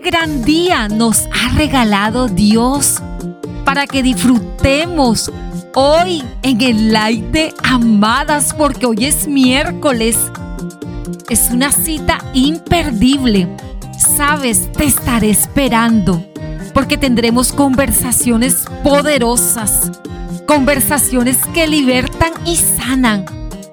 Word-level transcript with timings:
gran 0.00 0.42
día 0.42 0.88
nos 0.88 1.26
ha 1.26 1.54
regalado 1.56 2.28
Dios 2.28 3.02
para 3.64 3.86
que 3.86 4.02
disfrutemos 4.02 5.30
hoy 5.74 6.22
en 6.42 6.60
el 6.60 6.92
light 6.92 7.24
de 7.26 7.54
amadas 7.62 8.54
porque 8.56 8.86
hoy 8.86 9.04
es 9.06 9.26
miércoles. 9.26 10.16
Es 11.28 11.50
una 11.50 11.72
cita 11.72 12.18
imperdible. 12.34 13.48
Sabes, 14.16 14.70
te 14.72 14.84
estaré 14.84 15.30
esperando 15.30 16.24
porque 16.74 16.98
tendremos 16.98 17.52
conversaciones 17.52 18.64
poderosas, 18.84 19.90
conversaciones 20.46 21.38
que 21.54 21.66
libertan 21.66 22.32
y 22.44 22.56
sanan. 22.56 23.24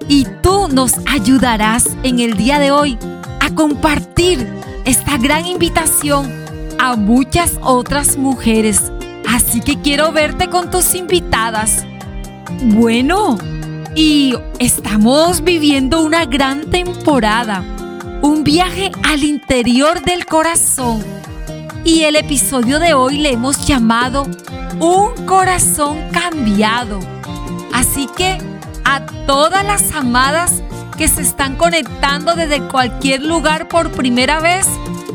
Y 0.08 0.26
tú 0.42 0.68
nos 0.70 0.94
ayudarás 1.06 1.90
en 2.04 2.20
el 2.20 2.36
día 2.38 2.60
de 2.60 2.72
hoy 2.72 2.98
a 3.40 3.54
compartir 3.54 4.63
esta 4.86 5.18
gran 5.18 5.46
invitación 5.46 6.32
a 6.80 6.96
muchas 6.96 7.58
otras 7.62 8.18
mujeres. 8.18 8.92
Así 9.28 9.62
que 9.62 9.82
quiero 9.82 10.12
verte 10.12 10.50
con 10.50 10.70
tus 10.70 10.96
invitadas. 10.96 11.86
Bueno, 12.66 13.38
y 13.96 14.36
estamos 14.60 15.44
viviendo 15.44 16.02
una 16.02 16.26
gran 16.26 16.70
temporada, 16.70 17.64
un 18.22 18.44
viaje 18.44 18.92
al 19.04 19.24
interior 19.24 20.02
del 20.02 20.26
corazón. 20.26 21.04
Y 21.86 22.04
el 22.04 22.16
episodio 22.16 22.80
de 22.80 22.94
hoy 22.94 23.18
le 23.18 23.34
hemos 23.34 23.66
llamado 23.68 24.28
Un 24.80 25.26
corazón 25.26 25.98
cambiado. 26.12 27.00
Así 27.74 28.08
que 28.16 28.38
a 28.86 29.06
todas 29.26 29.66
las 29.66 29.92
amadas 29.94 30.64
que 30.96 31.08
se 31.08 31.22
están 31.22 31.56
conectando 31.56 32.36
desde 32.36 32.62
cualquier 32.62 33.24
lugar 33.24 33.68
por 33.68 33.92
primera 33.92 34.40
vez, 34.40 34.68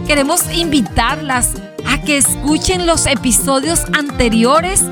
queremos 0.06 0.42
invitarlas 0.52 1.54
a 1.86 2.00
que 2.00 2.16
escuchen 2.16 2.86
los 2.86 3.06
episodios 3.06 3.84
anteriores 3.92 4.84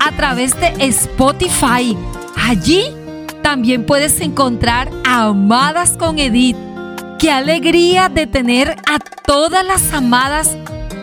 a 0.00 0.12
través 0.12 0.58
de 0.60 0.72
Spotify. 0.86 1.96
Allí 2.36 2.84
también 3.42 3.84
puedes 3.84 4.20
encontrar 4.20 4.90
a 5.04 5.24
Amadas 5.24 5.96
con 5.96 6.18
Edith. 6.18 6.56
Qué 7.18 7.30
alegría 7.30 8.08
de 8.08 8.26
tener 8.26 8.76
a 8.86 8.98
todas 9.24 9.64
las 9.64 9.92
amadas 9.92 10.56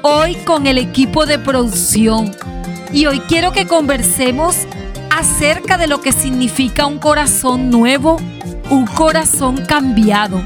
hoy 0.03 0.35
con 0.45 0.67
el 0.67 0.77
equipo 0.77 1.25
de 1.25 1.39
producción. 1.39 2.31
Y 2.91 3.05
hoy 3.07 3.19
quiero 3.21 3.51
que 3.51 3.65
conversemos 3.65 4.55
acerca 5.09 5.77
de 5.77 5.87
lo 5.87 6.01
que 6.01 6.11
significa 6.11 6.85
un 6.85 6.99
corazón 6.99 7.69
nuevo, 7.69 8.17
un 8.69 8.85
corazón 8.85 9.57
cambiado. 9.67 10.41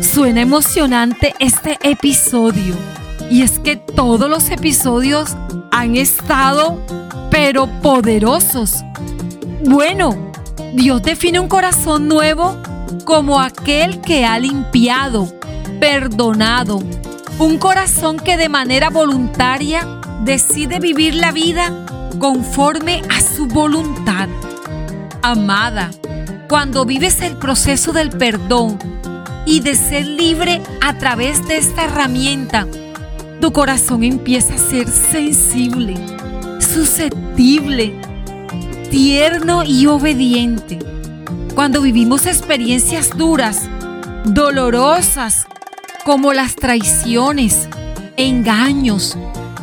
Suena 0.00 0.42
emocionante 0.42 1.34
este 1.38 1.78
episodio. 1.82 2.74
Y 3.30 3.42
es 3.42 3.58
que 3.58 3.76
todos 3.76 4.28
los 4.28 4.50
episodios 4.50 5.36
han 5.70 5.96
estado, 5.96 6.80
pero 7.30 7.66
poderosos. 7.80 8.84
Bueno, 9.64 10.16
Dios 10.74 11.02
define 11.02 11.40
un 11.40 11.48
corazón 11.48 12.08
nuevo 12.08 12.56
como 13.04 13.40
aquel 13.40 14.00
que 14.00 14.24
ha 14.24 14.38
limpiado, 14.38 15.32
perdonado. 15.80 16.82
Un 17.38 17.58
corazón 17.58 18.18
que 18.18 18.36
de 18.36 18.48
manera 18.48 18.90
voluntaria 18.90 20.00
decide 20.22 20.78
vivir 20.78 21.14
la 21.14 21.32
vida 21.32 21.84
conforme 22.18 23.02
a 23.10 23.20
su 23.20 23.46
voluntad. 23.46 24.28
Amada, 25.22 25.90
cuando 26.48 26.84
vives 26.84 27.20
el 27.20 27.36
proceso 27.36 27.92
del 27.92 28.10
perdón, 28.10 28.78
y 29.46 29.60
de 29.60 29.74
ser 29.74 30.06
libre 30.06 30.62
a 30.80 30.98
través 30.98 31.46
de 31.46 31.58
esta 31.58 31.84
herramienta, 31.84 32.66
tu 33.40 33.52
corazón 33.52 34.02
empieza 34.02 34.54
a 34.54 34.58
ser 34.58 34.88
sensible, 34.88 35.94
susceptible, 36.60 37.94
tierno 38.90 39.64
y 39.64 39.86
obediente. 39.86 40.78
Cuando 41.54 41.82
vivimos 41.82 42.26
experiencias 42.26 43.10
duras, 43.16 43.68
dolorosas, 44.24 45.46
como 46.04 46.32
las 46.32 46.56
traiciones, 46.56 47.68
engaños, 48.16 49.16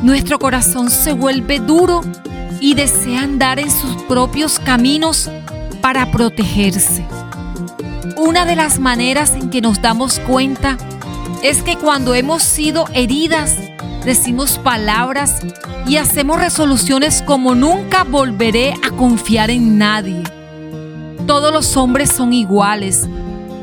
nuestro 0.03 0.40
corazón 0.40 0.90
se 0.90 1.14
vuelve 1.14 1.59
duro 1.59 2.02
y 2.59 2.75
desea 2.75 3.24
andar 3.24 3.59
en 3.59 3.72
sus 3.72 4.03
propios 4.03 4.59
caminos 4.59 5.30
para 5.81 6.12
protegerse. 6.12 7.06
Una 8.16 8.46
de 8.46 8.56
las 8.56 8.80
maneras 8.80 9.31
en 9.31 9.50
que 9.50 9.62
nos 9.62 9.81
damos 9.81 10.19
cuenta 10.19 10.78
es 11.44 11.64
que 11.64 11.75
cuando 11.75 12.14
hemos 12.14 12.44
sido 12.44 12.86
heridas, 12.94 13.58
decimos 14.06 14.59
palabras 14.59 15.41
y 15.88 15.97
hacemos 15.97 16.40
resoluciones 16.40 17.24
como 17.24 17.56
nunca 17.56 18.03
volveré 18.03 18.74
a 18.84 18.91
confiar 18.91 19.50
en 19.50 19.78
nadie. 19.78 20.24
Todos 21.25 21.52
los 21.52 21.75
hombres 21.78 22.12
son 22.12 22.34
iguales. 22.34 23.08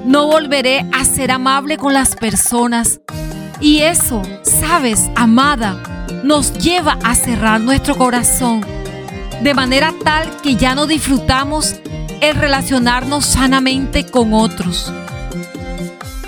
No 0.05 0.27
volveré 0.27 0.87
a 0.93 1.05
ser 1.05 1.31
amable 1.31 1.77
con 1.77 1.93
las 1.93 2.17
personas. 2.17 3.01
Y 3.61 3.81
eso, 3.81 4.23
sabes, 4.43 5.11
amada, 5.17 6.07
nos 6.25 6.53
lleva 6.55 6.99
a 7.05 7.15
cerrar 7.15 7.61
nuestro 7.61 7.97
corazón 7.97 8.65
de 9.43 9.55
manera 9.55 9.95
tal 10.05 10.29
que 10.43 10.57
ya 10.57 10.75
no 10.75 10.87
disfrutamos 10.87 11.77
el 12.21 12.35
relacionarnos 12.37 13.25
sanamente 13.25 14.05
con 14.05 14.35
otros. 14.35 14.93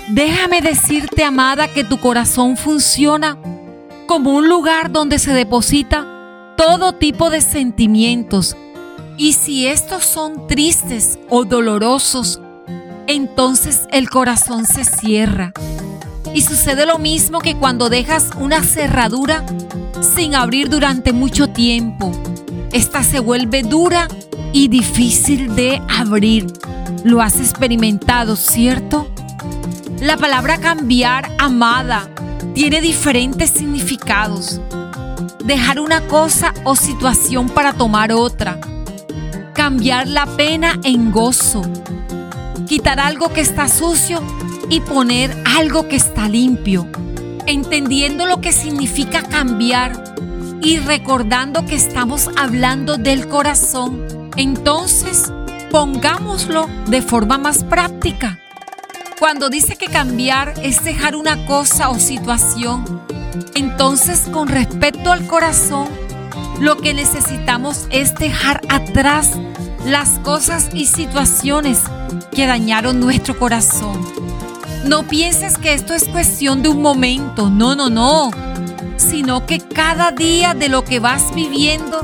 Déjame 0.09 0.61
decirte, 0.61 1.23
amada, 1.23 1.67
que 1.67 1.83
tu 1.83 1.97
corazón 1.99 2.57
funciona 2.57 3.37
como 4.07 4.31
un 4.31 4.49
lugar 4.49 4.91
donde 4.91 5.19
se 5.19 5.33
deposita 5.33 6.05
todo 6.57 6.93
tipo 6.93 7.29
de 7.29 7.41
sentimientos. 7.41 8.57
Y 9.17 9.33
si 9.33 9.67
estos 9.67 10.03
son 10.03 10.47
tristes 10.47 11.17
o 11.29 11.45
dolorosos, 11.45 12.41
entonces 13.07 13.87
el 13.91 14.09
corazón 14.09 14.65
se 14.65 14.83
cierra. 14.83 15.53
Y 16.33 16.41
sucede 16.41 16.85
lo 16.85 16.97
mismo 16.97 17.39
que 17.39 17.55
cuando 17.55 17.89
dejas 17.89 18.29
una 18.37 18.63
cerradura 18.63 19.45
sin 20.01 20.35
abrir 20.35 20.69
durante 20.69 21.13
mucho 21.13 21.47
tiempo. 21.47 22.11
Esta 22.71 23.03
se 23.03 23.19
vuelve 23.19 23.63
dura 23.63 24.07
y 24.53 24.67
difícil 24.67 25.55
de 25.55 25.81
abrir. 25.89 26.47
Lo 27.03 27.21
has 27.21 27.39
experimentado, 27.39 28.35
¿cierto? 28.35 29.07
La 29.99 30.17
palabra 30.17 30.59
cambiar, 30.59 31.31
amada, 31.37 32.09
tiene 32.53 32.81
diferentes 32.81 33.49
significados. 33.49 34.59
Dejar 35.45 35.79
una 35.79 36.01
cosa 36.07 36.53
o 36.63 36.75
situación 36.75 37.49
para 37.49 37.73
tomar 37.73 38.11
otra. 38.11 38.59
Cambiar 39.53 40.07
la 40.07 40.25
pena 40.25 40.79
en 40.83 41.11
gozo. 41.11 41.61
Quitar 42.67 42.99
algo 42.99 43.33
que 43.33 43.41
está 43.41 43.67
sucio 43.67 44.21
y 44.69 44.79
poner 44.79 45.35
algo 45.57 45.87
que 45.87 45.95
está 45.95 46.27
limpio. 46.29 46.87
Entendiendo 47.47 48.25
lo 48.25 48.39
que 48.39 48.51
significa 48.51 49.23
cambiar 49.23 50.15
y 50.61 50.77
recordando 50.77 51.65
que 51.65 51.75
estamos 51.75 52.29
hablando 52.37 52.97
del 52.97 53.27
corazón 53.27 54.20
entonces, 54.37 55.31
pongámoslo 55.71 56.67
de 56.87 57.01
forma 57.01 57.37
más 57.37 57.63
práctica. 57.63 58.39
Cuando 59.19 59.49
dice 59.49 59.75
que 59.75 59.87
cambiar 59.87 60.53
es 60.63 60.83
dejar 60.83 61.15
una 61.15 61.45
cosa 61.45 61.89
o 61.89 61.99
situación, 61.99 63.01
entonces 63.53 64.27
con 64.31 64.47
respecto 64.47 65.11
al 65.11 65.27
corazón, 65.27 65.87
lo 66.59 66.77
que 66.77 66.93
necesitamos 66.93 67.87
es 67.89 68.15
dejar 68.15 68.61
atrás 68.69 69.31
las 69.85 70.19
cosas 70.19 70.69
y 70.73 70.85
situaciones 70.85 71.79
que 72.31 72.47
dañaron 72.47 72.99
nuestro 72.99 73.37
corazón. 73.37 73.99
No 74.85 75.07
pienses 75.07 75.57
que 75.57 75.73
esto 75.73 75.93
es 75.93 76.05
cuestión 76.05 76.63
de 76.63 76.69
un 76.69 76.81
momento, 76.81 77.49
no, 77.49 77.75
no, 77.75 77.89
no, 77.89 78.31
sino 78.97 79.45
que 79.45 79.59
cada 79.59 80.11
día 80.11 80.53
de 80.53 80.69
lo 80.69 80.83
que 80.83 80.99
vas 80.99 81.33
viviendo 81.35 82.01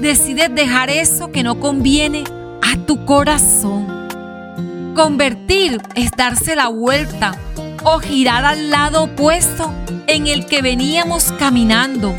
decides 0.00 0.54
dejar 0.54 0.90
eso 0.90 1.30
que 1.30 1.42
no 1.42 1.60
conviene 1.60 2.24
a 2.62 2.76
tu 2.86 3.04
corazón. 3.04 3.86
Convertir 4.94 5.80
es 5.94 6.10
darse 6.12 6.56
la 6.56 6.68
vuelta 6.68 7.38
o 7.84 7.98
girar 7.98 8.44
al 8.44 8.70
lado 8.70 9.04
opuesto 9.04 9.72
en 10.06 10.26
el 10.26 10.46
que 10.46 10.62
veníamos 10.62 11.32
caminando. 11.38 12.14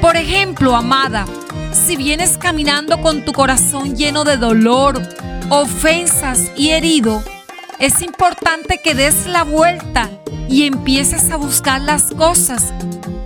Por 0.00 0.16
ejemplo, 0.16 0.76
amada, 0.76 1.26
si 1.72 1.96
vienes 1.96 2.38
caminando 2.38 3.00
con 3.00 3.24
tu 3.24 3.32
corazón 3.32 3.96
lleno 3.96 4.24
de 4.24 4.36
dolor, 4.36 5.00
ofensas 5.48 6.50
y 6.56 6.70
herido, 6.70 7.22
es 7.78 8.02
importante 8.02 8.80
que 8.82 8.94
des 8.94 9.26
la 9.26 9.42
vuelta 9.42 10.10
y 10.48 10.64
empieces 10.64 11.30
a 11.30 11.36
buscar 11.36 11.80
las 11.80 12.10
cosas 12.10 12.72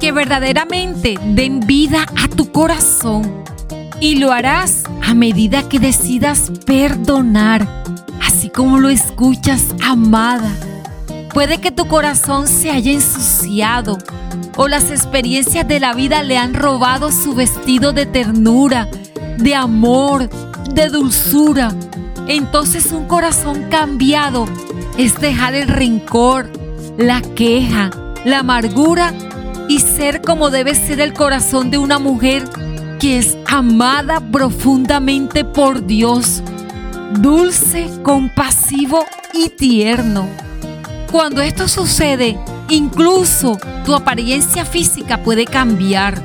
que 0.01 0.13
verdaderamente 0.13 1.19
den 1.23 1.61
vida 1.61 2.07
a 2.23 2.29
tu 2.29 2.53
corazón. 2.53 3.46
Y 4.01 4.17
lo 4.17 4.33
harás 4.33 4.85
a 5.03 5.15
medida 5.15 5.69
que 5.69 5.79
decidas 5.79 6.53
perdonar, 6.67 7.67
así 8.23 8.51
como 8.51 8.79
lo 8.79 8.91
escuchas, 8.91 9.75
amada. 9.83 10.51
Puede 11.33 11.59
que 11.59 11.71
tu 11.71 11.87
corazón 11.87 12.47
se 12.47 12.71
haya 12.71 12.93
ensuciado 12.93 13.99
o 14.57 14.69
las 14.69 14.91
experiencias 14.91 15.67
de 15.69 15.81
la 15.81 15.93
vida 15.93 16.23
le 16.23 16.39
han 16.39 16.55
robado 16.55 17.13
su 17.13 17.35
vestido 17.35 17.93
de 17.93 18.07
ternura, 18.07 18.89
de 19.39 19.55
amor, 19.55 20.29
de 20.73 20.89
dulzura. 20.89 21.73
Entonces 22.27 22.93
un 22.93 23.07
corazón 23.07 23.67
cambiado 23.71 24.47
es 24.99 25.21
dejar 25.21 25.55
el 25.55 25.69
rencor, 25.69 26.51
la 26.99 27.21
queja, 27.21 27.91
la 28.25 28.41
amargura 28.41 29.13
y 29.69 29.81
ser 29.81 30.23
como 30.23 30.51
debe 30.51 30.75
ser 30.75 31.01
el 31.01 31.13
corazón 31.13 31.71
de 31.71 31.79
una 31.79 31.99
mujer 31.99 32.49
que 32.99 33.19
es 33.19 33.37
amada 33.47 34.21
profundamente 34.21 35.45
por 35.45 35.87
Dios, 35.87 36.43
dulce, 37.21 37.91
compasivo 38.03 39.05
y 39.33 39.51
tierno. 39.51 40.29
Cuando 41.11 41.43
esto 41.43 41.69
sucede, 41.69 42.39
incluso 42.69 43.59
tu 43.85 43.95
apariencia 43.95 44.65
física 44.65 45.23
puede 45.23 45.45
cambiar. 45.45 46.21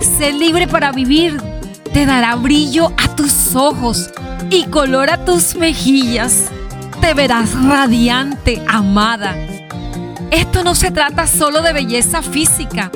Ser 0.00 0.34
libre 0.34 0.68
para 0.68 0.92
vivir 0.92 1.40
te 1.92 2.06
dará 2.06 2.34
brillo 2.36 2.92
a 3.02 3.14
tus 3.14 3.54
ojos 3.54 4.10
y 4.50 4.64
color 4.64 5.10
a 5.10 5.24
tus 5.24 5.54
mejillas. 5.56 6.50
Te 7.00 7.14
verás 7.14 7.52
radiante, 7.54 8.62
amada. 8.68 9.34
Esto 10.30 10.64
no 10.64 10.74
se 10.74 10.90
trata 10.90 11.26
solo 11.26 11.60
de 11.60 11.72
belleza 11.72 12.22
física, 12.22 12.90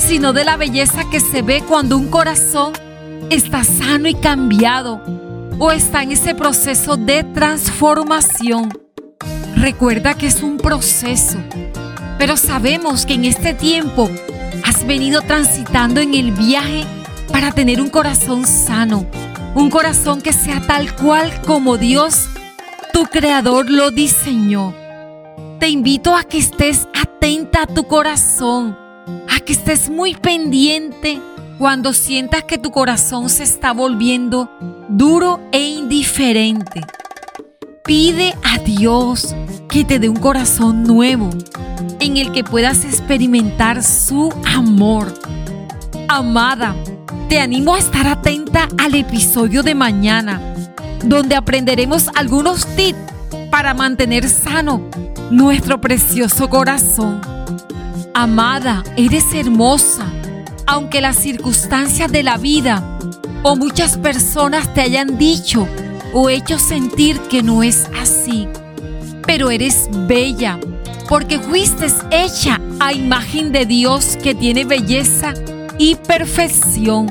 sino 0.00 0.32
de 0.32 0.44
la 0.44 0.56
belleza 0.56 1.08
que 1.10 1.20
se 1.20 1.42
ve 1.42 1.62
cuando 1.66 1.96
un 1.96 2.08
corazón 2.08 2.72
está 3.30 3.62
sano 3.64 4.08
y 4.08 4.14
cambiado 4.14 5.00
o 5.58 5.70
está 5.70 6.02
en 6.02 6.12
ese 6.12 6.34
proceso 6.34 6.96
de 6.96 7.22
transformación. 7.22 8.70
Recuerda 9.54 10.14
que 10.14 10.26
es 10.26 10.42
un 10.42 10.56
proceso, 10.56 11.36
pero 12.18 12.36
sabemos 12.36 13.04
que 13.04 13.14
en 13.14 13.26
este 13.26 13.52
tiempo 13.52 14.10
has 14.64 14.86
venido 14.86 15.20
transitando 15.22 16.00
en 16.00 16.14
el 16.14 16.32
viaje 16.32 16.84
para 17.30 17.52
tener 17.52 17.80
un 17.80 17.90
corazón 17.90 18.46
sano, 18.46 19.06
un 19.54 19.70
corazón 19.70 20.22
que 20.22 20.32
sea 20.32 20.60
tal 20.66 20.96
cual 20.96 21.42
como 21.42 21.76
Dios, 21.76 22.28
tu 22.92 23.04
creador, 23.04 23.70
lo 23.70 23.90
diseñó. 23.90 24.74
Te 25.58 25.68
invito 25.68 26.16
a 26.16 26.24
que 26.24 26.38
estés 26.38 26.88
atenta 26.94 27.62
a 27.62 27.66
tu 27.66 27.84
corazón, 27.84 28.76
a 29.28 29.40
que 29.40 29.52
estés 29.52 29.90
muy 29.90 30.14
pendiente 30.14 31.20
cuando 31.58 31.92
sientas 31.92 32.44
que 32.44 32.58
tu 32.58 32.70
corazón 32.70 33.28
se 33.28 33.42
está 33.42 33.72
volviendo 33.72 34.50
duro 34.88 35.40
e 35.52 35.62
indiferente. 35.68 36.80
Pide 37.84 38.34
a 38.42 38.58
Dios 38.58 39.34
que 39.68 39.84
te 39.84 39.98
dé 39.98 40.08
un 40.08 40.16
corazón 40.16 40.84
nuevo 40.84 41.30
en 41.98 42.16
el 42.16 42.32
que 42.32 42.44
puedas 42.44 42.84
experimentar 42.84 43.82
su 43.82 44.32
amor. 44.46 45.12
Amada, 46.08 46.74
te 47.28 47.40
animo 47.40 47.74
a 47.74 47.78
estar 47.78 48.06
atenta 48.06 48.68
al 48.78 48.94
episodio 48.94 49.62
de 49.62 49.74
mañana, 49.74 50.40
donde 51.04 51.36
aprenderemos 51.36 52.08
algunos 52.14 52.66
tips 52.74 52.98
para 53.50 53.74
mantener 53.74 54.28
sano 54.28 54.82
nuestro 55.30 55.80
precioso 55.80 56.48
corazón. 56.48 57.39
Amada, 58.14 58.82
eres 58.96 59.32
hermosa, 59.34 60.04
aunque 60.66 61.00
las 61.00 61.16
circunstancias 61.16 62.10
de 62.10 62.24
la 62.24 62.38
vida 62.38 62.98
o 63.44 63.54
muchas 63.54 63.96
personas 63.96 64.74
te 64.74 64.80
hayan 64.80 65.16
dicho 65.16 65.68
o 66.12 66.28
hecho 66.28 66.58
sentir 66.58 67.20
que 67.30 67.42
no 67.42 67.62
es 67.62 67.88
así. 68.00 68.48
Pero 69.26 69.50
eres 69.50 69.88
bella, 70.08 70.58
porque 71.08 71.38
fuiste 71.38 71.86
hecha 72.10 72.60
a 72.80 72.92
imagen 72.92 73.52
de 73.52 73.64
Dios 73.64 74.18
que 74.20 74.34
tiene 74.34 74.64
belleza 74.64 75.32
y 75.78 75.94
perfección. 75.94 77.10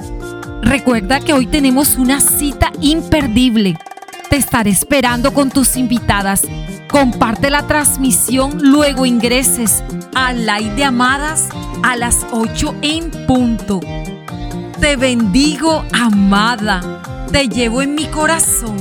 Recuerda 0.61 1.21
que 1.21 1.33
hoy 1.33 1.47
tenemos 1.47 1.95
una 1.95 2.19
cita 2.19 2.73
imperdible. 2.81 3.77
Te 4.29 4.35
estaré 4.35 4.71
esperando 4.71 5.33
con 5.33 5.49
tus 5.49 5.77
invitadas 5.77 6.43
Comparte 6.99 7.49
la 7.49 7.65
transmisión, 7.65 8.59
luego 8.61 9.05
ingreses 9.05 9.81
a 10.13 10.33
Live 10.33 10.75
de 10.75 10.83
Amadas 10.83 11.47
a 11.81 11.95
las 11.95 12.27
8 12.33 12.75
en 12.81 13.09
punto. 13.25 13.79
Te 14.81 14.97
bendigo, 14.97 15.85
amada. 15.93 17.01
Te 17.31 17.47
llevo 17.47 17.81
en 17.81 17.95
mi 17.95 18.03
corazón. 18.07 18.75